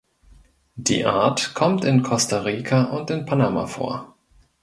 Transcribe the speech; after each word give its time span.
Die 0.77 1.05
Art 1.05 1.53
kommt 1.53 1.85
in 1.85 2.01
Costa 2.01 2.39
Rica 2.39 2.85
und 2.85 3.11
in 3.11 3.27
Panama 3.27 3.67
vor. 3.67 4.15